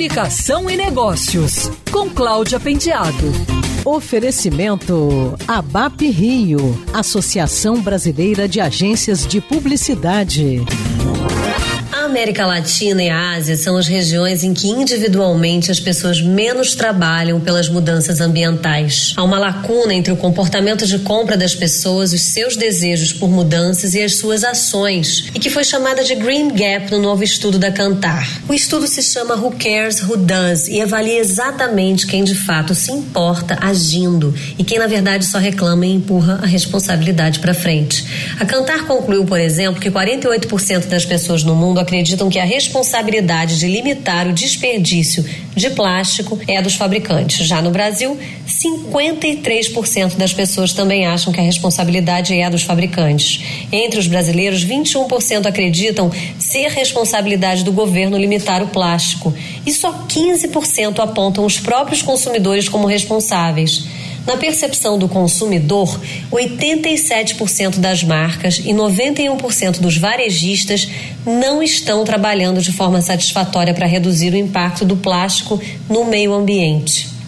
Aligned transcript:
Comunicação 0.00 0.70
e 0.70 0.78
Negócios, 0.78 1.70
com 1.92 2.08
Cláudia 2.08 2.58
Pendiado. 2.58 3.30
Oferecimento 3.84 5.36
ABAP 5.46 6.08
Rio, 6.08 6.58
Associação 6.90 7.82
Brasileira 7.82 8.48
de 8.48 8.62
Agências 8.62 9.26
de 9.26 9.42
Publicidade. 9.42 10.64
América 12.10 12.44
Latina 12.44 13.04
e 13.04 13.08
Ásia 13.08 13.56
são 13.56 13.76
as 13.76 13.86
regiões 13.86 14.42
em 14.42 14.52
que 14.52 14.66
individualmente 14.66 15.70
as 15.70 15.78
pessoas 15.78 16.20
menos 16.20 16.74
trabalham 16.74 17.38
pelas 17.38 17.68
mudanças 17.68 18.20
ambientais. 18.20 19.14
Há 19.16 19.22
uma 19.22 19.38
lacuna 19.38 19.94
entre 19.94 20.12
o 20.12 20.16
comportamento 20.16 20.84
de 20.84 20.98
compra 20.98 21.36
das 21.36 21.54
pessoas, 21.54 22.12
os 22.12 22.22
seus 22.22 22.56
desejos 22.56 23.12
por 23.12 23.30
mudanças 23.30 23.94
e 23.94 24.02
as 24.02 24.16
suas 24.16 24.42
ações, 24.42 25.30
e 25.32 25.38
que 25.38 25.48
foi 25.48 25.62
chamada 25.62 26.02
de 26.02 26.16
Green 26.16 26.48
Gap 26.48 26.90
no 26.90 26.98
novo 26.98 27.22
estudo 27.22 27.60
da 27.60 27.70
Cantar. 27.70 28.28
O 28.48 28.52
estudo 28.52 28.88
se 28.88 29.02
chama 29.04 29.36
Who 29.36 29.52
Cares 29.52 30.02
Who 30.02 30.16
Does 30.16 30.66
e 30.66 30.80
avalia 30.80 31.20
exatamente 31.20 32.08
quem 32.08 32.24
de 32.24 32.34
fato 32.34 32.74
se 32.74 32.90
importa 32.90 33.56
agindo 33.60 34.34
e 34.58 34.64
quem 34.64 34.80
na 34.80 34.88
verdade 34.88 35.26
só 35.26 35.38
reclama 35.38 35.86
e 35.86 35.92
empurra 35.92 36.40
a 36.42 36.46
responsabilidade 36.46 37.38
para 37.38 37.54
frente. 37.54 38.04
A 38.40 38.44
Cantar 38.44 38.84
concluiu, 38.84 39.24
por 39.24 39.38
exemplo, 39.38 39.80
que 39.80 39.88
48% 39.88 40.86
das 40.86 41.04
pessoas 41.04 41.44
no 41.44 41.54
mundo 41.54 41.78
acreditam 42.00 42.30
que 42.30 42.38
a 42.38 42.44
responsabilidade 42.44 43.58
de 43.58 43.66
limitar 43.66 44.26
o 44.26 44.32
desperdício 44.32 45.22
de 45.54 45.68
plástico 45.70 46.38
é 46.48 46.62
dos 46.62 46.74
fabricantes. 46.74 47.46
Já 47.46 47.60
no 47.60 47.70
Brasil, 47.70 48.18
53% 48.46 50.16
das 50.16 50.32
pessoas 50.32 50.72
também 50.72 51.04
acham 51.06 51.30
que 51.30 51.38
a 51.38 51.42
responsabilidade 51.42 52.34
é 52.34 52.48
dos 52.48 52.62
fabricantes. 52.62 53.44
Entre 53.70 54.00
os 54.00 54.06
brasileiros, 54.06 54.64
21% 54.64 55.46
acreditam 55.46 56.10
ser 56.38 56.68
responsabilidade 56.70 57.64
do 57.64 57.72
governo 57.72 58.16
limitar 58.16 58.62
o 58.62 58.68
plástico 58.68 59.34
e 59.66 59.72
só 59.72 60.06
15% 60.08 61.00
apontam 61.00 61.44
os 61.44 61.58
próprios 61.58 62.00
consumidores 62.00 62.68
como 62.68 62.86
responsáveis. 62.86 63.84
Na 64.26 64.36
percepção 64.36 64.98
do 64.98 65.08
consumidor, 65.08 66.00
87% 66.30 67.78
das 67.78 68.04
marcas 68.04 68.58
e 68.58 68.70
91% 68.72 69.80
dos 69.80 69.96
varejistas 69.96 70.88
não 71.26 71.62
estão 71.62 72.04
trabalhando 72.04 72.60
de 72.60 72.72
forma 72.72 73.00
satisfatória 73.00 73.74
para 73.74 73.86
reduzir 73.86 74.32
o 74.32 74.36
impacto 74.36 74.84
do 74.84 74.96
plástico 74.96 75.60
no 75.88 76.04
meio 76.04 76.32
ambiente. 76.32 77.20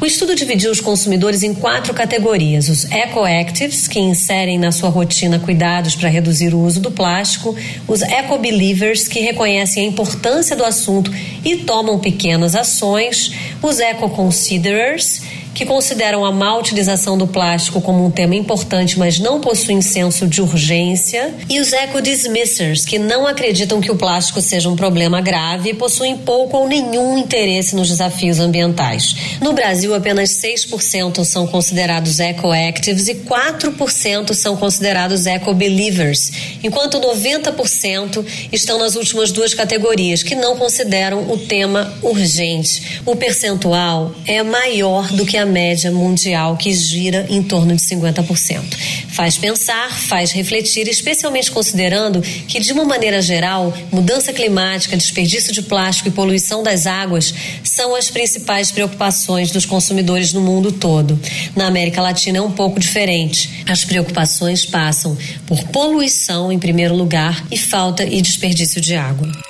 O 0.00 0.06
estudo 0.06 0.34
dividiu 0.34 0.70
os 0.70 0.80
consumidores 0.80 1.42
em 1.42 1.52
quatro 1.52 1.92
categorias: 1.92 2.68
os 2.68 2.90
ecoactives, 2.90 3.86
que 3.86 3.98
inserem 3.98 4.58
na 4.58 4.72
sua 4.72 4.88
rotina 4.88 5.38
cuidados 5.38 5.94
para 5.94 6.08
reduzir 6.08 6.54
o 6.54 6.60
uso 6.60 6.80
do 6.80 6.90
plástico, 6.90 7.54
os 7.86 8.00
ecobelievers, 8.00 9.06
que 9.06 9.20
reconhecem 9.20 9.84
a 9.84 9.88
importância 9.88 10.56
do 10.56 10.64
assunto 10.64 11.12
e 11.44 11.56
tomam 11.56 11.98
pequenas 11.98 12.54
ações, 12.54 13.32
os 13.60 13.78
ecoconsiderers, 13.78 15.20
que 15.54 15.66
consideram 15.66 16.24
a 16.24 16.32
má 16.32 16.56
utilização 16.56 17.18
do 17.18 17.26
plástico 17.26 17.80
como 17.80 18.04
um 18.04 18.10
tema 18.10 18.34
importante, 18.34 18.98
mas 18.98 19.18
não 19.18 19.40
possuem 19.40 19.80
senso 19.82 20.26
de 20.26 20.40
urgência, 20.40 21.34
e 21.48 21.60
os 21.60 21.72
eco-dismissers, 21.72 22.84
que 22.84 22.98
não 22.98 23.26
acreditam 23.26 23.80
que 23.80 23.90
o 23.90 23.96
plástico 23.96 24.40
seja 24.40 24.68
um 24.68 24.76
problema 24.76 25.20
grave 25.20 25.70
e 25.70 25.74
possuem 25.74 26.16
pouco 26.16 26.56
ou 26.56 26.68
nenhum 26.68 27.18
interesse 27.18 27.74
nos 27.74 27.88
desafios 27.88 28.38
ambientais. 28.38 29.14
No 29.40 29.52
Brasil, 29.52 29.94
apenas 29.94 30.30
6% 30.30 31.24
são 31.24 31.46
considerados 31.46 32.20
eco-actives 32.20 33.08
e 33.08 33.14
4% 33.14 34.34
são 34.34 34.56
considerados 34.56 35.26
eco-believers, 35.26 36.30
enquanto 36.62 37.00
90% 37.00 38.24
estão 38.52 38.78
nas 38.78 38.94
últimas 38.94 39.32
duas 39.32 39.54
categorias, 39.54 40.22
que 40.22 40.34
não 40.34 40.56
consideram 40.56 41.30
o 41.30 41.36
tema 41.36 41.92
urgente. 42.02 43.00
O 43.04 43.16
percentual 43.16 44.14
é 44.26 44.42
maior 44.42 45.08
do 45.08 45.24
que 45.24 45.39
a 45.40 45.46
média 45.46 45.90
mundial 45.90 46.56
que 46.56 46.72
gira 46.72 47.26
em 47.28 47.42
torno 47.42 47.74
de 47.74 47.82
50%. 47.82 48.62
Faz 49.08 49.36
pensar, 49.36 49.90
faz 50.00 50.32
refletir, 50.32 50.88
especialmente 50.88 51.50
considerando 51.50 52.20
que, 52.20 52.60
de 52.60 52.72
uma 52.72 52.84
maneira 52.84 53.20
geral, 53.20 53.76
mudança 53.90 54.32
climática, 54.32 54.96
desperdício 54.96 55.52
de 55.52 55.62
plástico 55.62 56.08
e 56.08 56.12
poluição 56.12 56.62
das 56.62 56.86
águas 56.86 57.34
são 57.62 57.94
as 57.94 58.10
principais 58.10 58.70
preocupações 58.70 59.50
dos 59.50 59.66
consumidores 59.66 60.32
no 60.32 60.40
mundo 60.40 60.72
todo. 60.72 61.18
Na 61.56 61.66
América 61.66 62.00
Latina 62.00 62.38
é 62.38 62.42
um 62.42 62.52
pouco 62.52 62.78
diferente. 62.78 63.64
As 63.66 63.84
preocupações 63.84 64.64
passam 64.64 65.16
por 65.46 65.62
poluição 65.68 66.52
em 66.52 66.58
primeiro 66.58 66.94
lugar 66.94 67.44
e 67.50 67.58
falta 67.58 68.04
e 68.04 68.20
desperdício 68.20 68.80
de 68.80 68.94
água. 68.94 69.49